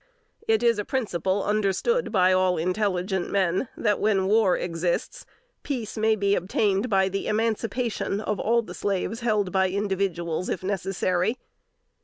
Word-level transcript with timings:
It 0.47 0.63
is 0.63 0.79
a 0.79 0.83
principle 0.83 1.43
understood 1.43 2.11
by 2.11 2.33
all 2.33 2.57
intelligent 2.57 3.29
men, 3.29 3.67
that 3.77 3.99
when 3.99 4.25
war 4.25 4.57
exists, 4.57 5.27
peace 5.61 5.95
may 5.95 6.15
be 6.15 6.33
obtained 6.33 6.89
by 6.89 7.07
the 7.07 7.27
emancipation 7.27 8.19
of 8.19 8.39
all 8.39 8.63
the 8.63 8.73
slaves 8.73 9.19
held 9.19 9.51
by 9.51 9.69
individuals, 9.69 10.49
if 10.49 10.63
necessary. 10.63 11.37